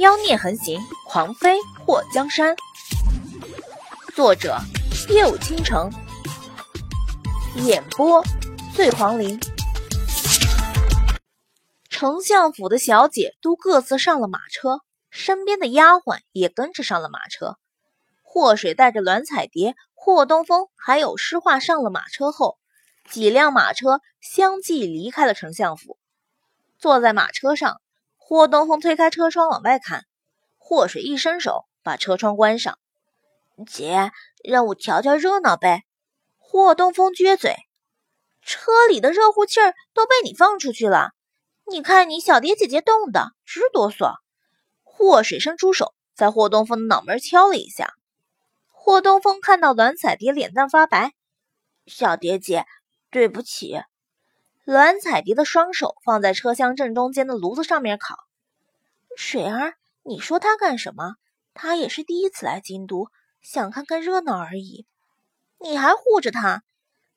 [0.00, 2.56] 妖孽横行，狂飞破江山。
[4.14, 4.56] 作者：
[5.10, 5.92] 夜舞倾城，
[7.56, 8.24] 演播：
[8.74, 9.38] 醉黄林。
[11.90, 17.58] 丞相府的小姐都各自上了马车，身边的丫鬟也跟着上了马车。
[18.22, 22.56] 祸水带着栾彩蝶、霍东风还有诗画上了马车后，
[23.10, 25.98] 几辆马车相继离开了丞相府。
[26.78, 27.82] 坐在马车上，
[28.30, 30.06] 霍东风推开车窗往外看，
[30.56, 32.78] 霍水一伸手把车窗关上。
[33.66, 34.12] 姐，
[34.44, 35.82] 让我瞧瞧热闹呗。
[36.38, 37.56] 霍东风撅嘴，
[38.40, 41.10] 车里的热乎气儿都被你放出去了。
[41.66, 44.12] 你看你小蝶姐姐冻的直哆嗦。
[44.84, 47.94] 霍水伸出手在霍东风的脑门敲了一下。
[48.68, 51.14] 霍东风看到栾彩蝶脸蛋发白，
[51.84, 52.64] 小蝶姐，
[53.10, 53.82] 对不起。
[54.70, 58.14] 栾彩蝶的双手放在车厢正中间的炉子上面烤。
[59.16, 59.74] 水儿，
[60.04, 61.16] 你说他干什么？
[61.54, 63.08] 他也是第一次来京都，
[63.42, 64.86] 想看看热闹而已。
[65.58, 66.62] 你还护着他？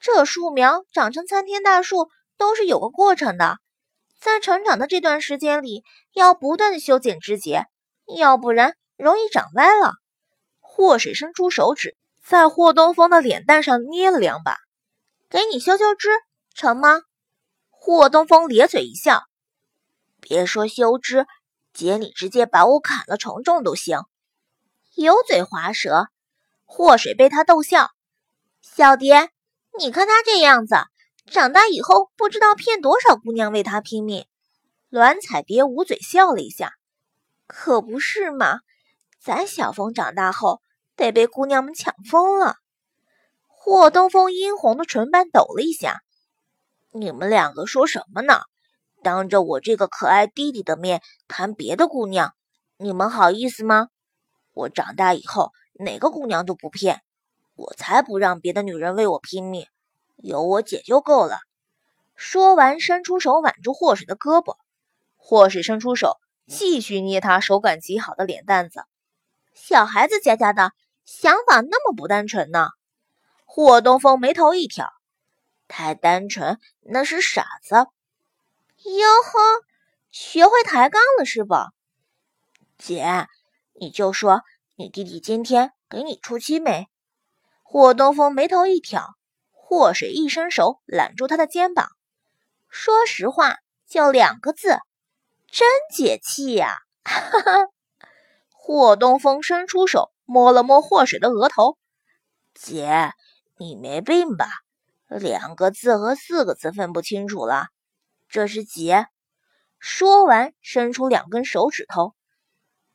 [0.00, 3.58] 这树苗长成参天大树都是有个过程的，
[4.18, 7.66] 在成长的这段时间里，要不断的修剪枝节，
[8.16, 9.92] 要不然容易长歪了。
[10.60, 14.56] 祸水伸出手指，在霍东风的脸蛋上捏了两把，
[15.28, 16.08] 给你修修枝，
[16.54, 17.02] 成吗？
[17.86, 19.24] 霍东风咧嘴一笑
[20.18, 21.26] ：“别说修枝，
[21.74, 23.98] 姐你直接把我砍了重种都行。”
[24.96, 26.06] 油嘴滑舌，
[26.64, 27.90] 祸水被他逗笑。
[28.62, 29.28] 小蝶，
[29.78, 30.76] 你看他这样子，
[31.26, 34.24] 长大以后不知道骗多少姑娘为他拼命。
[34.88, 36.72] 栾彩蝶捂嘴笑了一下
[37.46, 38.60] ：“可不是嘛，
[39.20, 40.62] 咱小风长大后
[40.96, 42.56] 得被姑娘们抢疯了。”
[43.46, 46.02] 霍东风殷红的唇瓣抖了一下。
[46.96, 48.42] 你们两个说什么呢？
[49.02, 52.32] 当着我这个可爱弟弟的面谈别的姑娘，
[52.76, 53.88] 你们好意思吗？
[54.52, 57.02] 我长大以后哪个姑娘都不骗，
[57.56, 59.66] 我才不让别的女人为我拼命，
[60.18, 61.38] 有我姐就够了。
[62.14, 64.54] 说完，伸出手挽住祸水的胳膊，
[65.16, 68.84] 祸水伸出手继续捏他手感极好的脸蛋子。
[69.52, 70.70] 小孩子家家的
[71.04, 72.68] 想法那么不单纯呢？
[73.46, 74.88] 霍东风眉头一挑。
[75.76, 77.74] 太单纯，那是傻子。
[77.74, 79.64] 哟呵，
[80.12, 81.72] 学会抬杠了是吧？
[82.78, 83.26] 姐，
[83.72, 84.42] 你就说
[84.76, 86.86] 你弟弟今天给你出气没？
[87.64, 89.16] 霍东风眉头一挑，
[89.50, 91.88] 霍水一伸手揽住他的肩膀。
[92.68, 93.56] 说实话，
[93.88, 94.78] 就两个字，
[95.50, 96.76] 真解气呀！
[97.02, 97.68] 哈哈。
[98.52, 101.76] 霍东风伸出手摸了摸霍水的额头，
[102.54, 103.12] 姐，
[103.58, 104.46] 你没病吧？
[105.08, 107.68] 两个字和四个字分不清楚了，
[108.28, 108.92] 这是几？
[109.78, 112.14] 说完，伸出两根手指头。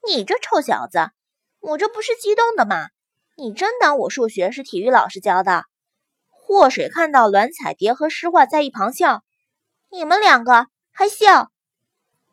[0.08, 1.12] 你这臭小子，
[1.60, 2.88] 我这不是激动的吗？
[3.36, 5.66] 你真当我数学是体育老师教的？
[6.30, 9.24] 祸水看到栾彩蝶和诗画在一旁笑，
[9.92, 11.52] 你们两个还笑？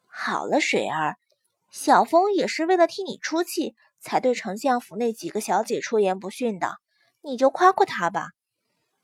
[0.06, 1.16] 好了，水儿，
[1.70, 6.78] 小风也是为了替你出气，才对丞相府那几个小姐出言不逊的，
[7.20, 8.30] 你就夸夸他吧。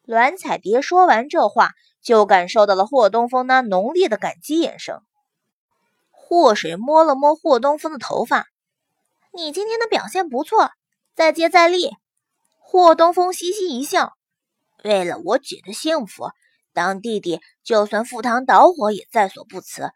[0.04, 1.70] 栾彩蝶说完这话，
[2.02, 5.00] 就感受到了霍东风那浓烈的感激眼神。
[6.10, 8.46] 霍水摸了摸霍东风的头发
[9.32, 10.70] ：“你今天的表现不错，
[11.14, 11.90] 再接再厉。”
[12.58, 14.14] 霍东风嘻嘻一笑
[14.82, 16.30] ：“为了我姐的幸福，
[16.72, 19.90] 当弟弟就算赴汤蹈火也在所不辞，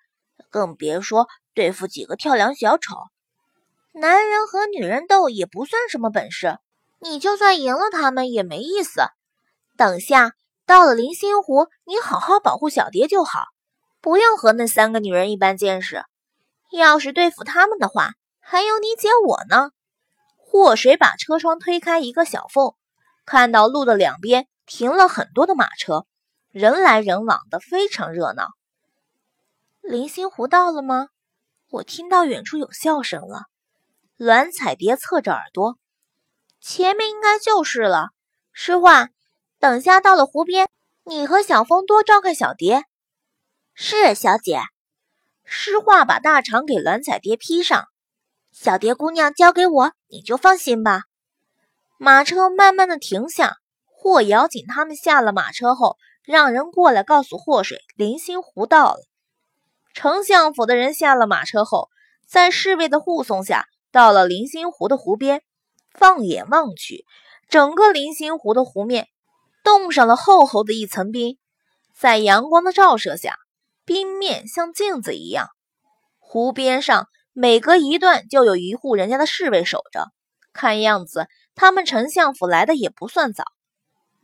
[0.50, 2.94] 更别说对付几个跳梁小丑。
[3.92, 6.58] 男人和女人斗也不算什么本事，
[7.00, 9.02] 你就算赢了他们也没意思。”
[9.76, 10.32] 等下
[10.64, 13.44] 到了林心湖，你好好保护小蝶就好，
[14.00, 16.02] 不要和那三个女人一般见识。
[16.72, 19.70] 要是对付他们的话，还有你姐我呢。
[20.36, 22.72] 祸水把车窗推开一个小缝，
[23.24, 26.06] 看到路的两边停了很多的马车，
[26.50, 28.48] 人来人往的，非常热闹。
[29.82, 31.08] 林心湖到了吗？
[31.70, 33.42] 我听到远处有笑声了。
[34.16, 35.76] 栾彩蝶侧着耳朵，
[36.60, 38.08] 前面应该就是了。
[38.52, 39.10] 诗画。
[39.66, 40.68] 等下到了湖边，
[41.02, 42.84] 你和小风多照看小蝶。
[43.74, 44.60] 是小姐。
[45.42, 47.88] 诗画把大肠给栾彩蝶披上，
[48.52, 51.06] 小蝶姑娘交给我，你就放心吧。
[51.98, 59.00] 马车慢慢的停下，霍瑶锦他们下了马车后，让人过来告诉霍水，林心湖到了。
[59.94, 61.90] 丞相府的人下了马车后，
[62.24, 65.42] 在侍卫的护送下，到了林心湖的湖边。
[65.90, 67.04] 放眼望去，
[67.48, 69.08] 整个林心湖的湖面。
[69.66, 71.38] 冻上了厚厚的一层冰，
[71.92, 73.34] 在阳光的照射下，
[73.84, 75.48] 冰面像镜子一样。
[76.20, 80.06] 湖边上每隔一段就有一户人家的侍卫守着。
[80.52, 81.26] 看样子
[81.56, 83.42] 他们丞相府来的也不算早。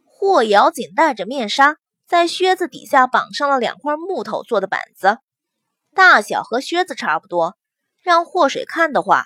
[0.05, 5.19] 霍瑶锦戴着面纱，在靴子底下绑上了两块木头做的板子，
[5.93, 7.57] 大小和靴子差不多。
[8.01, 9.25] 让霍水看的话，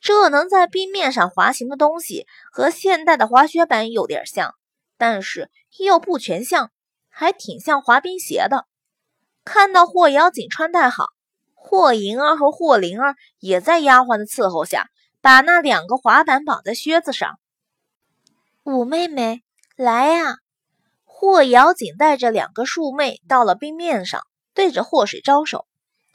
[0.00, 4.56] 这能在冰面上滑行的东西和现代的滑雪板有点像，
[5.02, 6.70] 但是又不全像，
[7.08, 8.68] 还挺像滑冰鞋的。
[9.44, 11.06] 看到霍瑶锦穿戴好，
[11.54, 14.90] 霍银儿和霍灵儿也在丫鬟的伺候下，
[15.20, 17.40] 把那两个滑板绑在靴子上。
[18.62, 19.42] 五妹妹，
[19.74, 20.36] 来呀！
[21.02, 24.22] 霍瑶锦带着两个庶妹到了冰面上，
[24.54, 25.66] 对着霍水招手。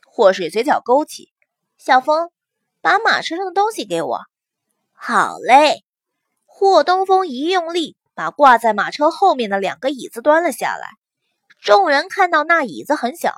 [0.05, 1.33] 霍水嘴角勾起。
[1.77, 2.31] 小风，
[2.79, 4.21] 把马车上的东西给我。
[4.93, 5.83] 好嘞。
[6.45, 10.89] 霍东风一用力，把挂在马车后面的两个椅子端了下来。
[11.61, 13.35] 众人看到那椅子很小，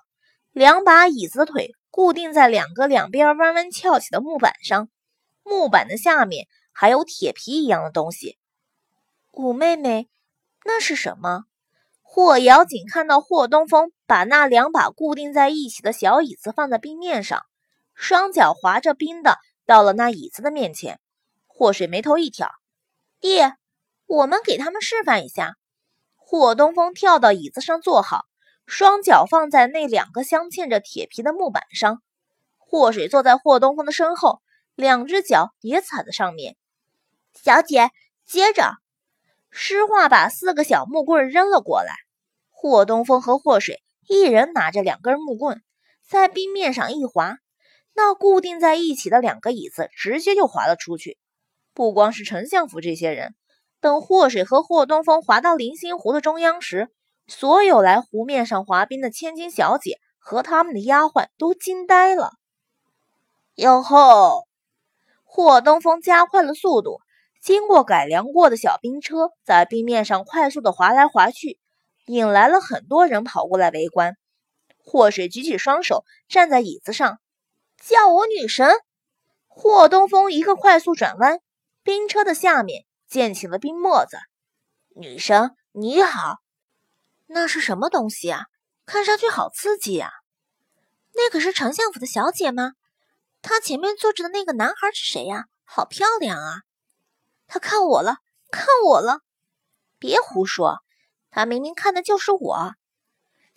[0.53, 4.87] 两把椅子腿固定在两个两边弯弯翘起的木板上，
[5.43, 8.37] 木板的下面还有铁皮一样的东西。
[9.31, 10.07] 五妹妹，
[10.63, 11.43] 那是什么？
[12.01, 17.45] 霍瑶锦看到霍东风把那两把固定在一起的小椅子放在冰面上。
[17.93, 21.01] 双脚滑着冰的到了那椅子的面前，
[21.47, 22.49] 霍水眉头一挑
[23.19, 23.55] ：“爹，
[24.09, 25.55] 我们给他们示范一下。”
[26.17, 28.25] 霍东风跳到椅子上坐好，
[28.65, 32.01] 双脚放在那两个镶嵌着铁皮的木板上。
[32.57, 34.41] 霍水坐在霍东风的身后，
[34.75, 36.55] 两只脚也踩在上面。
[37.33, 37.89] 小姐，
[38.25, 38.73] 接着，
[39.49, 41.93] 诗画把四个小木棍扔了过来。
[42.49, 45.63] 霍东风和霍水一人拿着两根木棍，
[46.07, 47.37] 在冰面上一滑。
[47.95, 51.17] 那固定在一起的两个椅子直接就滑了出去。
[51.73, 53.33] 不光是丞相府这些人，
[53.81, 56.89] 等霍水和霍东风滑到临星湖的中央时，
[57.27, 62.31] 所有来湖面上滑冰的千金小姐和他们的丫鬟都惊呆了。
[63.55, 64.47] 哟吼！
[65.23, 66.99] 霍东风加快了速度，
[67.41, 71.59] 经过改良过的小冰车在冰面上快速的滑来滑去，
[72.05, 74.17] 引来了很多人跑过来围观。
[74.83, 77.19] 霍水举起双手，站在椅子上。
[77.81, 78.71] 叫我女神！
[79.47, 81.39] 霍东风一个快速转弯，
[81.83, 84.17] 冰车的下面溅起了冰沫子。
[84.95, 86.37] 女生你好，
[87.25, 88.45] 那是什么东西啊？
[88.85, 90.11] 看上去好刺激呀！
[91.13, 92.73] 那可是丞相府的小姐吗？
[93.41, 95.45] 她前面坐着的那个男孩是谁呀？
[95.63, 96.61] 好漂亮啊！
[97.47, 98.17] 他看我了，
[98.51, 99.21] 看我了！
[99.97, 100.79] 别胡说，
[101.31, 102.73] 他明明看的就是我，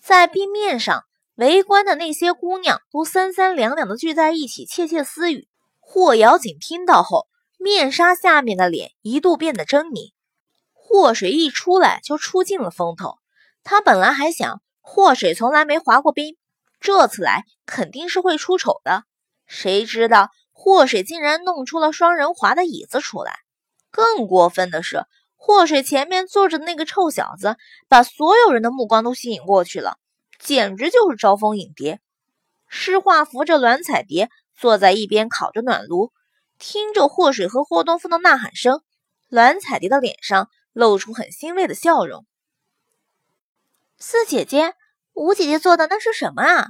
[0.00, 1.04] 在冰面上。
[1.37, 5.49] 围观的那些姑娘都三三两两的聚在一起窃窃私语。
[5.81, 7.26] 霍瑶锦听到后，
[7.62, 10.12] 面纱下面的脸一度变得狰狞。
[10.73, 13.19] 祸水一出来就出尽了风头，
[13.62, 16.37] 他本来还想祸水从来没滑过冰，
[16.81, 19.05] 这次来肯定是会出丑的。
[19.47, 23.38] 谁知道祸水竟然弄出了双人滑的椅子出来。
[23.91, 25.05] 更过分的是，
[25.37, 27.56] 祸水前面坐着的那个臭小子，
[27.88, 29.99] 把所有人的目光都吸引过去了。
[30.38, 32.00] 简直就是招蜂引蝶。
[32.67, 34.29] 诗画扶着栾彩蝶
[34.59, 36.11] 坐在一边烤着暖炉，
[36.62, 38.82] 听着霍水和霍东风的呐喊声，
[39.29, 42.25] 栾彩蝶的脸上露出很欣慰的笑容。
[43.99, 44.75] 四姐姐，
[45.12, 46.69] 五姐姐做的那是什么啊？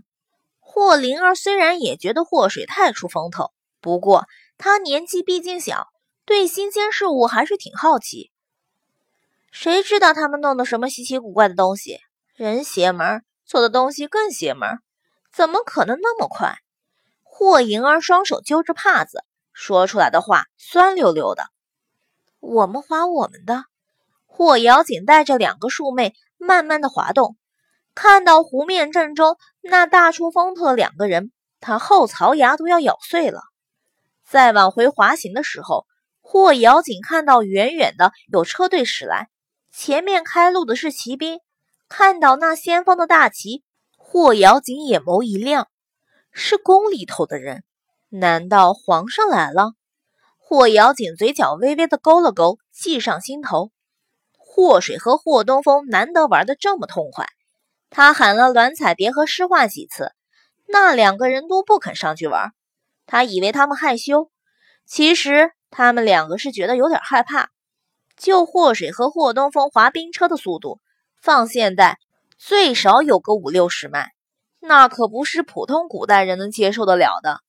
[0.60, 3.52] 霍灵儿虽然也觉得霍水太出风头，
[3.82, 4.24] 不过
[4.56, 5.88] 她年纪毕竟小，
[6.24, 8.32] 对新鲜事物还是挺好奇。
[9.50, 12.00] 谁知道他们弄的什么稀奇古怪的东西？
[12.34, 13.22] 人邪门！
[13.44, 14.78] 做的东西更邪门，
[15.30, 16.56] 怎么可能那么快？
[17.22, 19.22] 霍银儿双手揪着帕子，
[19.52, 21.44] 说出来的话酸溜溜的。
[22.40, 23.64] 我们划我们的。
[24.26, 27.36] 霍瑶锦带着两个庶妹慢慢的滑动，
[27.94, 31.30] 看到湖面正中那大出风头的两个人，
[31.60, 33.42] 他后槽牙都要咬碎了。
[34.26, 35.86] 再往回滑行的时候，
[36.22, 39.28] 霍瑶锦看到远远的有车队驶来，
[39.70, 41.40] 前面开路的是骑兵。
[41.90, 43.62] 看到那先锋的大旗，
[43.98, 45.68] 霍瑶锦眼眸一亮，
[46.32, 47.64] 是宫里头的人，
[48.14, 49.72] 难道皇上来了？
[50.36, 53.70] 霍瑶紧嘴角微微的勾了勾，计上心头。
[54.36, 57.26] 霍水和霍东风难得玩的这么痛快，
[57.88, 60.12] 他喊了栾彩蝶和诗画几次，
[60.68, 62.52] 那两个人都不肯上去玩。
[63.06, 64.30] 他以为他们害羞，
[64.84, 67.48] 其实他们两个是觉得有点害怕。
[68.18, 70.80] 就霍水和霍东风滑冰车的速度。
[71.22, 71.98] 放现代
[72.36, 74.10] 最少有个五六十迈，
[74.60, 77.40] 那可不是普通古代人能接受得了的。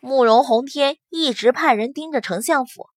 [0.00, 2.88] 慕容洪天一直派人盯着丞相府，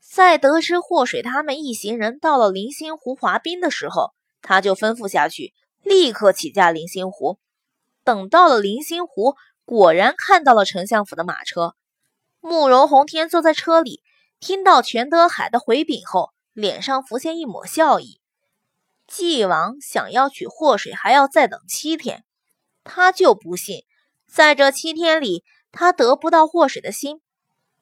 [0.00, 7.38] 在得知霍水他们一行人到了临星湖滑冰的时候，他就吩咐下去，立刻起驾临星湖。
[8.04, 11.74] 等到了临星湖，果然看到了丞相府的马车。
[12.40, 14.02] 慕容宏天坐在车里，
[14.40, 18.20] 听到全德海的回禀后，脸上浮现一抹笑意。
[19.06, 22.24] 纪王想要娶祸水，还要再等七天，
[22.82, 23.84] 他就不信，
[24.26, 27.20] 在这七天里，他得不到祸水的心。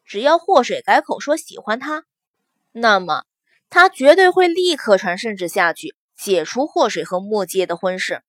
[0.04, 2.04] 只要祸水改口说喜欢他，
[2.72, 3.24] 那么
[3.68, 8.22] 他绝对会立刻传圣旨下去，解除祸水和墨界的婚事。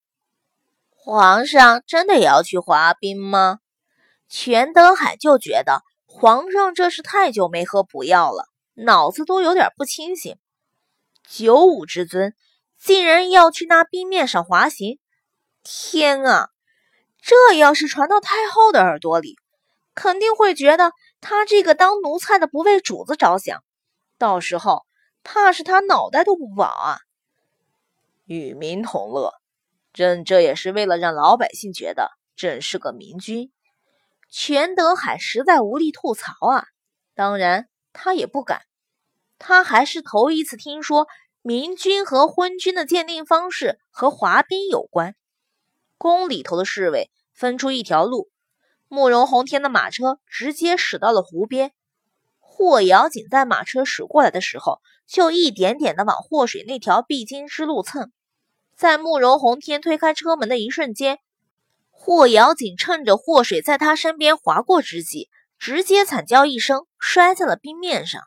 [0.90, 3.60] 皇上真的也要去滑冰吗？
[4.28, 5.84] 全德海就觉得。
[6.14, 10.36] 皇上这是太久没喝补药了，脑子都有点不清醒。
[11.26, 12.36] 九五之尊
[12.78, 15.00] 竟然要去那冰面上滑行！
[15.64, 16.50] 天啊，
[17.22, 19.38] 这要是传到太后的耳朵里，
[19.94, 23.64] 肯定会觉得他这个当奴才的不为主子着想，
[24.18, 24.86] 到时候
[25.24, 26.98] 怕是他脑袋都不保啊！
[28.26, 29.34] 与民同乐，
[29.94, 33.52] 朕这也是为了让老百姓觉得朕是个明君。
[34.30, 36.66] 全德海实在无力吐槽啊，
[37.14, 38.62] 当然他也不敢，
[39.38, 41.08] 他还是头一次听说
[41.42, 45.16] 明君和昏君的鉴定方式和滑冰有关。
[45.98, 48.30] 宫里头的侍卫分出一条路，
[48.94, 51.72] 慕容宏天的马车直接驶到了湖边。
[52.42, 58.12] 霍瑶锦在马车驶过来的时候，就一点点的往霍水那条必经之路蹭。
[58.76, 61.20] 在慕容宏天推开车门的一瞬间。
[61.90, 68.22] 霍瑶锦趁着霍水在他身边划过之际，直接惨叫一声，摔在了冰面上。